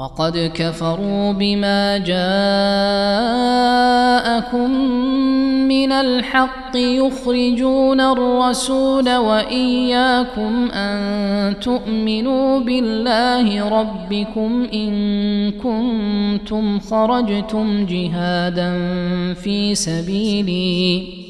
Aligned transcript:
وقد 0.00 0.52
كفروا 0.54 1.32
بما 1.32 1.98
جاءكم 1.98 2.20
من 5.68 5.92
الحق 5.92 6.76
يخرجون 6.76 8.00
الرسول 8.00 9.16
وإياكم 9.16 10.70
أن 10.70 11.60
تؤمنوا 11.60 12.60
بالله 12.60 13.68
ربكم 13.68 14.66
إن 14.74 14.92
كنتم 15.50 16.80
خرجتم 16.80 17.86
جهادا 17.86 18.72
في 19.34 19.74
سبيلي. 19.74 21.29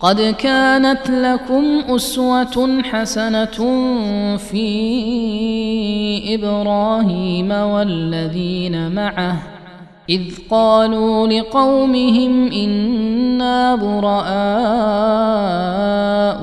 قد 0.00 0.20
كانت 0.20 1.10
لكم 1.10 1.80
أسوة 1.88 2.82
حسنة 2.82 3.76
في 4.36 4.64
إبراهيم 6.34 7.50
والذين 7.50 8.94
معه 8.94 9.42
إذ 10.10 10.22
قالوا 10.50 11.28
لقومهم 11.28 12.52
إنا 12.52 13.76
براء 13.76 14.24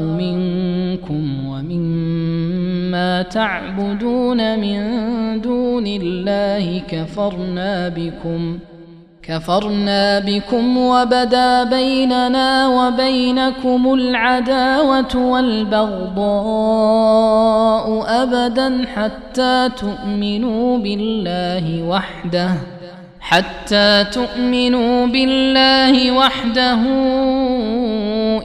منكم 0.02 1.48
ومما 1.48 3.22
تعبدون 3.22 4.60
من 4.60 4.82
دون 5.42 5.88
الله 5.88 6.82
كفرنا 6.90 7.90
بكم 7.90 8.60
كفرنا 9.28 10.20
بكم 10.20 10.78
وبدا 10.78 11.64
بيننا 11.64 12.68
وبينكم 12.68 13.94
العداوة 13.94 15.16
والبغضاء 15.16 16.26
أبدا 18.24 18.86
حتى 18.96 19.70
تؤمنوا 19.78 20.78
بالله 20.78 21.84
وحده 21.84 22.52
حتى 23.20 24.06
تؤمنوا 24.12 25.08
بالله 25.08 26.12
وحده. 26.12 26.78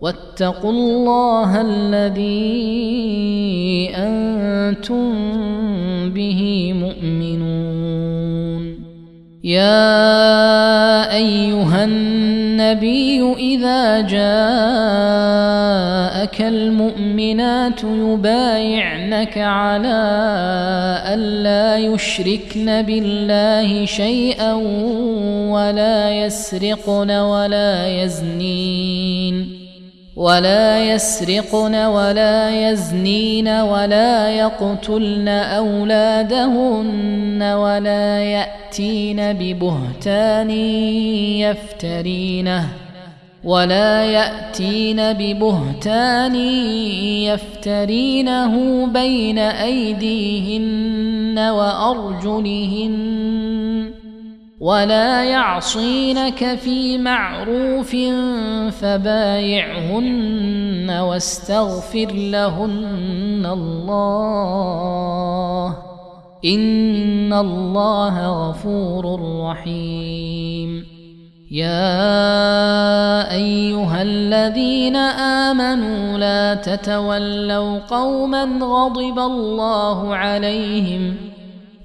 واتقوا 0.00 0.70
الله 0.70 1.60
الذي 1.60 2.70
أنتم 3.94 5.14
به 6.10 6.72
مؤمنون. 6.72 8.78
يا 9.44 11.14
أيها 11.14 11.84
النبي 11.84 13.32
إذا 13.32 14.00
جاءك 14.00 14.18
المؤمنات 16.40 17.84
يبايعنك 17.84 19.38
على 19.38 20.02
الا 21.14 21.78
يشركن 21.78 22.82
بالله 22.82 23.84
شيئا 23.84 24.52
ولا 25.54 26.24
يسرقن 26.24 27.10
ولا 27.10 28.02
يزنين. 28.02 29.57
ولا 30.18 30.94
يسرقن 30.94 31.74
ولا 31.74 32.70
يزنين 32.70 33.48
ولا 33.48 34.30
يقتلن 34.30 35.28
أولادهن 35.28 37.42
ولا 37.42 38.22
يأتين 38.22 39.32
ببهتان 39.32 40.50
يفترينه 41.40 42.68
ولا 43.44 44.04
يأتين 44.04 45.12
ببهتان 45.12 46.34
يفترينه 47.24 48.86
بين 48.86 49.38
أيديهن 49.38 51.38
وأرجلهن 51.38 52.98
ولا 54.60 55.24
يعصينك 55.24 56.54
في 56.54 56.98
معروف 56.98 57.96
فبايعهن 58.80 60.18
واستغفر 60.90 62.12
لهن 62.12 63.46
الله 63.46 64.48
ان 66.44 67.32
الله 67.32 68.48
غفور 68.48 69.20
رحيم 69.42 70.84
يا 71.50 72.14
ايها 73.34 74.02
الذين 74.02 74.96
امنوا 75.46 76.18
لا 76.18 76.54
تتولوا 76.54 77.78
قوما 77.78 78.44
غضب 78.60 79.18
الله 79.18 80.16
عليهم 80.16 81.16